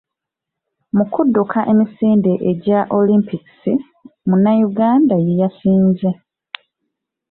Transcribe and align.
Mu 0.95 1.03
kudduka 1.13 1.59
emisinde 1.71 2.33
egya 2.49 2.79
Olimpikisi 2.97 3.73
Munnayuganda 4.27 5.15
ye 5.25 5.33
yasinze. 5.41 6.09